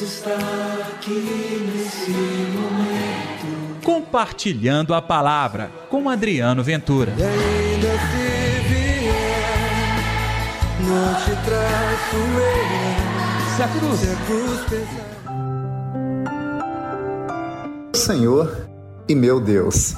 Deus 0.00 0.12
está 0.14 0.32
aqui 0.96 1.68
nesse 1.74 2.10
momento. 2.10 3.84
Compartilhando 3.84 4.94
a 4.94 5.02
palavra 5.02 5.70
com 5.90 6.08
Adriano 6.08 6.62
Ventura. 6.62 7.12
E 7.18 7.22
ainda 7.22 7.88
se 7.88 8.60
vier, 8.66 9.98
não 10.80 11.14
te 11.16 11.32
traço 11.44 12.16
eu. 12.16 12.80
Se 13.56 13.62
a 13.62 13.68
cruz. 13.68 14.00
Se 14.00 14.10
a 14.10 14.16
cruz 14.24 14.60
pesar. 14.70 15.10
Senhor 17.92 18.70
e 19.06 19.14
meu 19.14 19.38
Deus. 19.38 19.94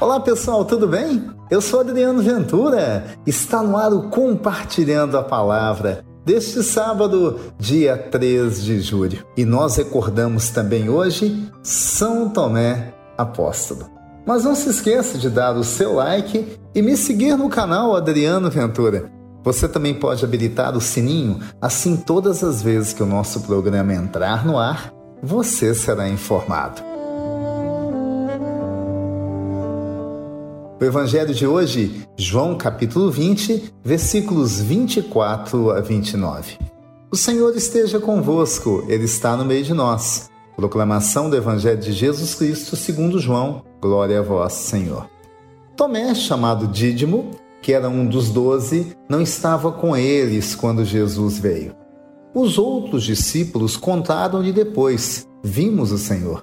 Olá 0.00 0.18
pessoal, 0.18 0.64
tudo 0.64 0.88
bem? 0.88 1.30
Eu 1.48 1.60
sou 1.60 1.78
Adriano 1.80 2.22
Ventura. 2.22 3.04
Está 3.24 3.62
no 3.62 3.76
ar 3.76 3.92
o 3.92 4.08
Compartilhando 4.08 5.16
a 5.16 5.22
Palavra 5.22 6.09
deste 6.30 6.62
sábado, 6.62 7.40
dia 7.58 7.96
3 7.96 8.62
de 8.62 8.80
julho. 8.80 9.26
E 9.36 9.44
nós 9.44 9.74
recordamos 9.74 10.50
também 10.50 10.88
hoje 10.88 11.50
São 11.60 12.28
Tomé 12.28 12.94
Apóstolo. 13.18 13.90
Mas 14.24 14.44
não 14.44 14.54
se 14.54 14.70
esqueça 14.70 15.18
de 15.18 15.28
dar 15.28 15.56
o 15.56 15.64
seu 15.64 15.94
like 15.94 16.56
e 16.72 16.82
me 16.82 16.96
seguir 16.96 17.36
no 17.36 17.48
canal 17.48 17.96
Adriano 17.96 18.48
Ventura. 18.48 19.10
Você 19.42 19.66
também 19.66 19.92
pode 19.92 20.24
habilitar 20.24 20.76
o 20.76 20.80
sininho, 20.80 21.40
assim 21.60 21.96
todas 21.96 22.44
as 22.44 22.62
vezes 22.62 22.92
que 22.92 23.02
o 23.02 23.06
nosso 23.06 23.40
programa 23.40 23.92
entrar 23.92 24.46
no 24.46 24.56
ar, 24.56 24.92
você 25.20 25.74
será 25.74 26.08
informado. 26.08 26.89
O 30.80 30.84
evangelho 30.86 31.34
de 31.34 31.46
hoje, 31.46 32.06
João 32.16 32.56
capítulo 32.56 33.10
20, 33.10 33.70
versículos 33.84 34.62
24 34.62 35.72
a 35.72 35.80
29. 35.82 36.56
O 37.12 37.16
Senhor 37.16 37.54
esteja 37.54 38.00
convosco, 38.00 38.86
ele 38.88 39.04
está 39.04 39.36
no 39.36 39.44
meio 39.44 39.62
de 39.62 39.74
nós. 39.74 40.30
Proclamação 40.56 41.28
do 41.28 41.36
evangelho 41.36 41.78
de 41.78 41.92
Jesus 41.92 42.34
Cristo, 42.34 42.76
segundo 42.76 43.18
João. 43.18 43.62
Glória 43.78 44.20
a 44.20 44.22
vós, 44.22 44.54
Senhor. 44.54 45.06
Tomé, 45.76 46.14
chamado 46.14 46.66
Dídimo, 46.66 47.30
que 47.60 47.74
era 47.74 47.90
um 47.90 48.06
dos 48.06 48.30
doze, 48.30 48.96
não 49.06 49.20
estava 49.20 49.70
com 49.70 49.94
eles 49.94 50.54
quando 50.54 50.82
Jesus 50.82 51.38
veio. 51.38 51.76
Os 52.34 52.56
outros 52.56 53.02
discípulos 53.02 53.76
contaram-lhe 53.76 54.50
depois: 54.50 55.28
Vimos 55.44 55.92
o 55.92 55.98
Senhor. 55.98 56.42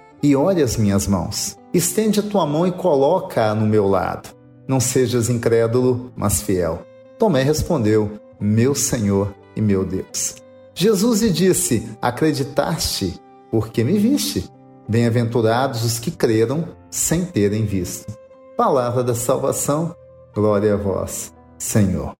e 0.21 0.35
olhe 0.35 0.61
as 0.61 0.77
minhas 0.77 1.07
mãos. 1.07 1.57
Estende 1.73 2.19
a 2.19 2.23
tua 2.23 2.45
mão 2.45 2.67
e 2.67 2.71
coloca-a 2.71 3.55
no 3.55 3.65
meu 3.65 3.87
lado. 3.87 4.29
Não 4.67 4.79
sejas 4.79 5.29
incrédulo, 5.29 6.11
mas 6.15 6.41
fiel. 6.41 6.81
Tomé 7.17 7.43
respondeu: 7.43 8.11
Meu 8.39 8.75
Senhor 8.75 9.33
e 9.55 9.61
meu 9.61 9.85
Deus. 9.85 10.35
Jesus 10.73 11.21
lhe 11.21 11.29
disse: 11.29 11.87
Acreditaste, 12.01 13.19
porque 13.49 13.83
me 13.83 13.97
viste. 13.97 14.49
Bem-aventurados 14.87 15.85
os 15.85 15.99
que 15.99 16.11
creram 16.11 16.67
sem 16.89 17.23
terem 17.23 17.65
visto. 17.65 18.13
Palavra 18.57 19.03
da 19.03 19.15
salvação, 19.15 19.95
glória 20.33 20.73
a 20.73 20.77
vós, 20.77 21.33
Senhor. 21.57 22.13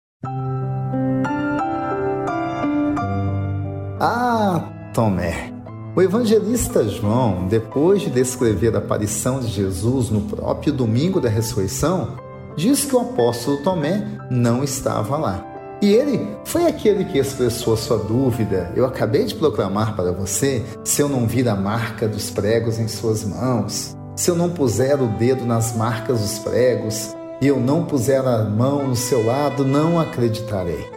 Ah, 4.00 4.70
Tomé! 4.94 5.61
O 5.94 6.02
evangelista 6.02 6.88
João, 6.88 7.48
depois 7.48 8.02
de 8.02 8.10
descrever 8.10 8.74
a 8.74 8.78
aparição 8.78 9.42
de 9.42 9.48
Jesus 9.48 10.10
no 10.10 10.22
próprio 10.22 10.72
domingo 10.72 11.20
da 11.20 11.28
ressurreição, 11.28 12.16
diz 12.56 12.86
que 12.86 12.96
o 12.96 13.02
apóstolo 13.02 13.58
Tomé 13.58 14.08
não 14.30 14.64
estava 14.64 15.18
lá. 15.18 15.46
E 15.82 15.92
ele 15.92 16.26
foi 16.46 16.66
aquele 16.66 17.04
que 17.04 17.18
expressou 17.18 17.74
a 17.74 17.78
sua 17.78 17.98
dúvida. 17.98 18.72
Eu 18.74 18.86
acabei 18.86 19.26
de 19.26 19.36
proclamar 19.36 19.94
para 19.94 20.14
você: 20.14 20.64
se 20.82 21.02
eu 21.02 21.10
não 21.10 21.28
vir 21.28 21.50
a 21.50 21.56
marca 21.56 22.08
dos 22.08 22.30
pregos 22.30 22.80
em 22.80 22.88
suas 22.88 23.26
mãos, 23.26 23.94
se 24.16 24.32
eu 24.32 24.36
não 24.36 24.50
puser 24.50 25.02
o 25.02 25.08
dedo 25.18 25.46
nas 25.46 25.76
marcas 25.76 26.22
dos 26.22 26.40
pregos 26.40 27.14
e 27.42 27.48
eu 27.48 27.60
não 27.60 27.84
puser 27.84 28.26
a 28.26 28.46
mão 28.46 28.88
no 28.88 28.96
seu 28.96 29.26
lado, 29.26 29.66
não 29.66 30.00
acreditarei. 30.00 30.90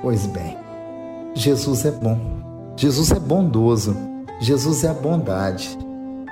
Pois 0.00 0.24
bem, 0.24 0.56
Jesus 1.34 1.84
é 1.84 1.90
bom, 1.90 2.18
Jesus 2.76 3.10
é 3.10 3.18
bondoso 3.18 4.08
Jesus 4.40 4.84
é 4.84 4.88
a 4.88 4.94
bondade. 4.94 5.76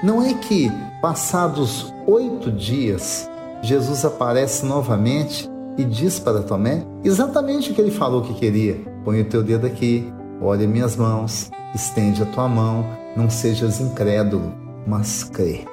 Não 0.02 0.22
é 0.22 0.32
que, 0.34 0.70
passados 1.02 1.92
oito 2.06 2.52
dias, 2.52 3.28
Jesus 3.62 4.04
aparece 4.04 4.64
novamente 4.64 5.50
e 5.76 5.84
diz 5.84 6.20
para 6.20 6.42
Tomé 6.42 6.86
exatamente 7.02 7.70
o 7.70 7.74
que 7.74 7.80
ele 7.80 7.90
falou 7.90 8.22
que 8.22 8.34
queria: 8.34 8.80
põe 9.04 9.20
o 9.20 9.24
teu 9.24 9.42
dedo 9.42 9.66
aqui, 9.66 10.12
olha 10.40 10.68
minhas 10.68 10.94
mãos, 10.96 11.50
estende 11.74 12.22
a 12.22 12.26
tua 12.26 12.48
mão, 12.48 12.86
não 13.16 13.28
sejas 13.28 13.80
incrédulo, 13.80 14.54
mas 14.86 15.24
crê. 15.24 15.64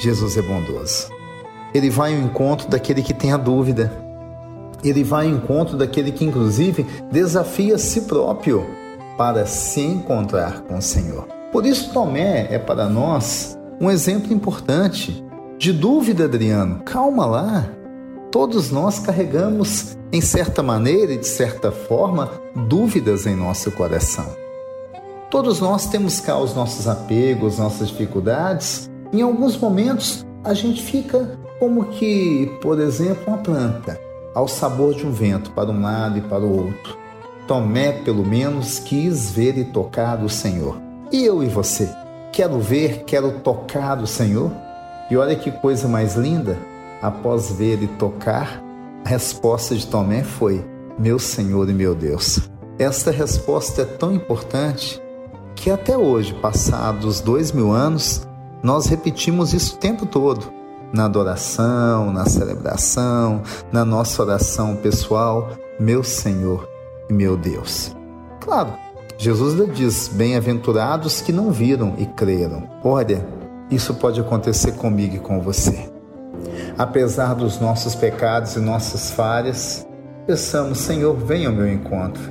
Jesus 0.00 0.36
é 0.36 0.42
bondoso. 0.42 1.08
Ele 1.72 1.88
vai 1.88 2.14
ao 2.14 2.20
encontro 2.20 2.68
daquele 2.68 3.02
que 3.02 3.14
tem 3.14 3.32
a 3.32 3.36
dúvida. 3.38 3.90
Ele 4.84 5.02
vai 5.04 5.26
ao 5.26 5.32
encontro 5.32 5.76
daquele 5.78 6.12
que, 6.12 6.24
inclusive, 6.24 6.84
desafia 7.10 7.76
a 7.76 7.78
si 7.78 8.02
próprio 8.02 8.66
para 9.20 9.44
se 9.44 9.82
encontrar 9.82 10.62
com 10.62 10.78
o 10.78 10.80
Senhor. 10.80 11.28
Por 11.52 11.66
isso, 11.66 11.92
Tomé 11.92 12.48
é 12.50 12.58
para 12.58 12.88
nós 12.88 13.54
um 13.78 13.90
exemplo 13.90 14.32
importante 14.32 15.22
de 15.58 15.74
dúvida, 15.74 16.24
Adriano. 16.24 16.80
Calma 16.86 17.26
lá. 17.26 17.68
Todos 18.30 18.70
nós 18.70 18.98
carregamos, 18.98 19.94
em 20.10 20.22
certa 20.22 20.62
maneira 20.62 21.12
e 21.12 21.18
de 21.18 21.26
certa 21.26 21.70
forma, 21.70 22.30
dúvidas 22.66 23.26
em 23.26 23.36
nosso 23.36 23.70
coração. 23.72 24.24
Todos 25.30 25.60
nós 25.60 25.86
temos 25.88 26.18
cá 26.18 26.38
os 26.38 26.54
nossos 26.54 26.88
apegos, 26.88 27.58
nossas 27.58 27.88
dificuldades. 27.88 28.90
Em 29.12 29.20
alguns 29.20 29.54
momentos, 29.54 30.24
a 30.42 30.54
gente 30.54 30.80
fica 30.80 31.38
como 31.58 31.84
que, 31.90 32.50
por 32.62 32.80
exemplo, 32.80 33.24
uma 33.26 33.36
planta, 33.36 34.00
ao 34.34 34.48
sabor 34.48 34.94
de 34.94 35.06
um 35.06 35.12
vento, 35.12 35.50
para 35.50 35.70
um 35.70 35.82
lado 35.82 36.16
e 36.16 36.22
para 36.22 36.42
o 36.42 36.56
outro. 36.56 37.09
Tomé, 37.50 37.90
pelo 37.90 38.24
menos, 38.24 38.78
quis 38.78 39.32
ver 39.32 39.58
e 39.58 39.64
tocar 39.64 40.22
o 40.22 40.28
Senhor. 40.28 40.80
E 41.10 41.24
eu 41.24 41.42
e 41.42 41.48
você? 41.48 41.92
Quero 42.30 42.60
ver, 42.60 43.02
quero 43.02 43.40
tocar 43.40 44.00
o 44.00 44.06
Senhor? 44.06 44.52
E 45.10 45.16
olha 45.16 45.34
que 45.34 45.50
coisa 45.50 45.88
mais 45.88 46.14
linda! 46.14 46.56
Após 47.02 47.50
ver 47.50 47.82
e 47.82 47.88
tocar, 47.88 48.62
a 49.04 49.08
resposta 49.08 49.74
de 49.74 49.84
Tomé 49.84 50.22
foi: 50.22 50.64
Meu 50.96 51.18
Senhor 51.18 51.68
e 51.68 51.72
meu 51.72 51.92
Deus. 51.92 52.38
Esta 52.78 53.10
resposta 53.10 53.82
é 53.82 53.84
tão 53.84 54.14
importante 54.14 55.02
que 55.56 55.72
até 55.72 55.98
hoje, 55.98 56.32
passados 56.34 57.20
dois 57.20 57.50
mil 57.50 57.72
anos, 57.72 58.28
nós 58.62 58.86
repetimos 58.86 59.52
isso 59.52 59.74
o 59.74 59.78
tempo 59.78 60.06
todo. 60.06 60.52
Na 60.92 61.06
adoração, 61.06 62.12
na 62.12 62.26
celebração, 62.26 63.42
na 63.72 63.84
nossa 63.84 64.22
oração 64.22 64.76
pessoal, 64.76 65.48
meu 65.80 66.04
Senhor 66.04 66.79
meu 67.12 67.36
Deus. 67.36 67.94
Claro, 68.40 68.72
Jesus 69.18 69.76
diz: 69.76 70.08
Bem-aventurados 70.08 71.20
que 71.20 71.32
não 71.32 71.50
viram 71.50 71.94
e 71.98 72.06
creram. 72.06 72.68
Olha, 72.82 73.26
isso 73.70 73.94
pode 73.94 74.20
acontecer 74.20 74.72
comigo 74.72 75.16
e 75.16 75.20
com 75.20 75.40
você. 75.40 75.90
Apesar 76.78 77.34
dos 77.34 77.60
nossos 77.60 77.94
pecados 77.94 78.56
e 78.56 78.60
nossas 78.60 79.10
falhas, 79.10 79.86
peçamos, 80.26 80.78
Senhor, 80.78 81.14
venha 81.14 81.48
ao 81.48 81.54
meu 81.54 81.70
encontro. 81.70 82.22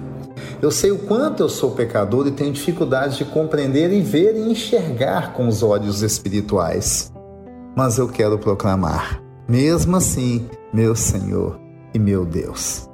Eu 0.62 0.72
sei 0.72 0.92
o 0.92 1.00
quanto 1.00 1.44
eu 1.44 1.48
sou 1.48 1.72
pecador 1.72 2.28
e 2.28 2.32
tenho 2.32 2.52
dificuldade 2.52 3.18
de 3.18 3.26
compreender 3.26 3.94
e 3.94 4.02
ver 4.02 4.36
e 4.36 4.52
enxergar 4.52 5.34
com 5.34 5.48
os 5.48 5.64
olhos 5.64 6.02
espirituais. 6.02 7.14
Mas 7.76 7.98
eu 7.98 8.10
quero 8.10 8.38
proclamar, 8.38 9.22
mesmo 9.48 9.96
assim, 9.96 10.50
meu 10.74 10.96
Senhor 10.96 11.58
e 11.94 12.00
meu 12.00 12.26
Deus. 12.26 12.90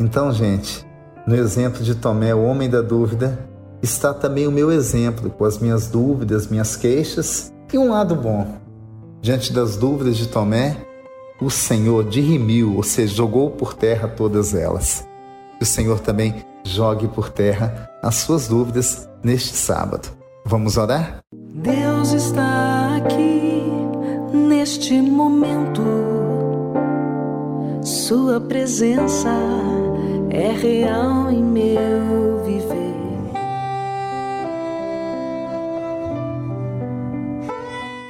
Então, 0.00 0.32
gente, 0.32 0.84
no 1.26 1.34
exemplo 1.34 1.82
de 1.82 1.94
Tomé, 1.94 2.34
o 2.34 2.42
homem 2.44 2.68
da 2.68 2.80
dúvida, 2.80 3.38
está 3.82 4.12
também 4.12 4.46
o 4.46 4.52
meu 4.52 4.70
exemplo, 4.70 5.30
com 5.30 5.44
as 5.44 5.58
minhas 5.58 5.86
dúvidas, 5.86 6.46
minhas 6.48 6.76
queixas 6.76 7.52
e 7.72 7.78
um 7.78 7.90
lado 7.90 8.14
bom. 8.14 8.58
Diante 9.20 9.52
das 9.52 9.76
dúvidas 9.76 10.16
de 10.16 10.28
Tomé, 10.28 10.76
o 11.40 11.50
Senhor 11.50 12.04
dirimiu, 12.04 12.76
ou 12.76 12.82
seja, 12.82 13.14
jogou 13.14 13.50
por 13.50 13.74
terra 13.74 14.08
todas 14.08 14.54
elas. 14.54 15.06
O 15.60 15.64
Senhor 15.64 15.98
também 16.00 16.44
jogue 16.62 17.08
por 17.08 17.30
terra 17.30 17.88
as 18.02 18.16
suas 18.16 18.48
dúvidas 18.48 19.08
neste 19.22 19.56
sábado. 19.56 20.08
Vamos 20.44 20.76
orar? 20.76 21.20
Deus 21.32 22.12
está 22.12 22.96
aqui 22.96 23.62
neste 24.32 25.00
momento. 25.00 25.82
Sua 27.82 28.40
presença 28.40 29.30
é 30.34 30.50
real 30.50 31.30
em 31.30 31.42
meu 31.42 32.42
viver. 32.44 32.94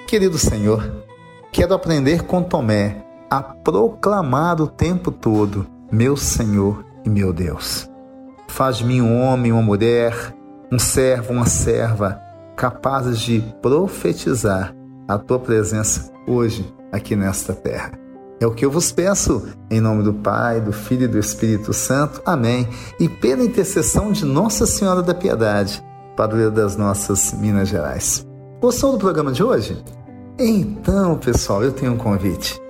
Querido 0.08 0.38
Senhor, 0.38 1.04
quero 1.52 1.74
aprender 1.74 2.22
com 2.22 2.42
Tomé 2.42 3.04
a 3.30 3.42
proclamar 3.42 4.60
o 4.62 4.66
tempo 4.66 5.10
todo: 5.10 5.66
Meu 5.92 6.16
Senhor 6.16 6.82
e 7.04 7.10
meu 7.10 7.30
Deus. 7.30 7.90
Faz 8.48 8.78
de 8.78 8.84
mim 8.84 9.02
um 9.02 9.20
homem, 9.20 9.52
uma 9.52 9.62
mulher, 9.62 10.34
um 10.72 10.78
servo, 10.78 11.34
uma 11.34 11.46
serva, 11.46 12.18
capazes 12.56 13.20
de 13.20 13.40
profetizar 13.60 14.74
a 15.06 15.18
tua 15.18 15.38
presença 15.38 16.10
hoje 16.26 16.72
aqui 16.90 17.14
nesta 17.14 17.52
terra. 17.52 18.03
É 18.44 18.46
o 18.46 18.50
que 18.50 18.62
eu 18.62 18.70
vos 18.70 18.92
peço, 18.92 19.48
em 19.70 19.80
nome 19.80 20.02
do 20.02 20.12
Pai, 20.12 20.60
do 20.60 20.70
Filho 20.70 21.04
e 21.04 21.08
do 21.08 21.18
Espírito 21.18 21.72
Santo. 21.72 22.20
Amém. 22.26 22.68
E 23.00 23.08
pela 23.08 23.42
intercessão 23.42 24.12
de 24.12 24.26
Nossa 24.26 24.66
Senhora 24.66 25.02
da 25.02 25.14
Piedade, 25.14 25.82
padroeira 26.14 26.50
das 26.50 26.76
nossas 26.76 27.32
Minas 27.32 27.70
Gerais. 27.70 28.22
Gostou 28.60 28.92
do 28.92 28.98
programa 28.98 29.32
de 29.32 29.42
hoje? 29.42 29.82
Então, 30.38 31.16
pessoal, 31.16 31.64
eu 31.64 31.72
tenho 31.72 31.92
um 31.92 31.96
convite. 31.96 32.60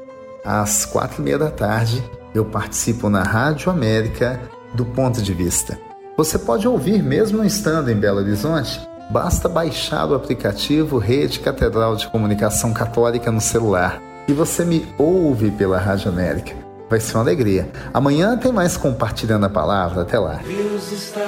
Às 0.45 0.85
quatro 0.85 1.21
e 1.21 1.25
meia 1.25 1.39
da 1.39 1.51
tarde, 1.51 2.01
eu 2.33 2.45
participo 2.45 3.11
na 3.11 3.25
Rádio 3.25 3.69
América 3.69 4.41
do 4.77 4.85
Ponto 4.85 5.21
de 5.21 5.35
Vista. 5.35 5.77
Você 6.17 6.39
pode 6.39 6.69
ouvir 6.69 7.03
mesmo 7.03 7.39
não 7.39 7.45
estando 7.45 7.91
em 7.91 7.97
Belo 7.97 8.21
Horizonte. 8.21 8.81
Basta 9.11 9.49
baixar 9.49 10.07
o 10.07 10.15
aplicativo 10.15 10.99
Rede 10.99 11.41
Catedral 11.41 11.97
de 11.97 12.07
Comunicação 12.11 12.73
Católica 12.73 13.33
no 13.33 13.41
celular 13.41 14.14
e 14.27 14.33
você 14.33 14.65
me 14.65 14.87
ouve 14.99 15.51
pela 15.51 15.79
Rádio 15.79 16.11
América. 16.11 16.55
Vai 16.89 17.01
ser 17.01 17.17
uma 17.17 17.23
alegria. 17.23 17.71
Amanhã 17.93 18.37
tem 18.37 18.53
mais 18.53 18.77
compartilhando 18.77 19.47
a 19.47 19.51
palavra. 19.51 20.03
Até 20.03 20.19
lá. 20.19 20.41
Deus 20.47 20.93
está 20.93 21.25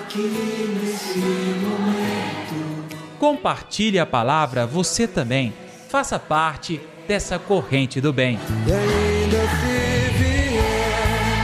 aqui 0.00 0.78
nesse 0.82 1.18
momento. 1.18 2.96
Compartilhe 3.18 3.98
a 3.98 4.06
palavra 4.06 4.66
você 4.66 5.06
também. 5.06 5.52
Faça 5.88 6.18
parte 6.18 6.80
dessa 7.06 7.38
corrente 7.38 8.00
do 8.00 8.12
bem. 8.12 8.38
E 8.66 8.72
ainda 8.72 9.38
se 9.38 10.18
vier, 10.18 11.42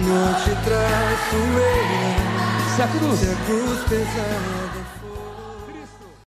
não 0.00 0.34
te 0.34 0.50
traço 0.64 1.36
eu. 1.36 2.02
Se 2.74 2.82
a 2.82 2.88
cruz 2.88 3.18
Se 3.18 3.30
a 3.30 3.36
cruz 3.44 3.80
pesar 3.88 4.61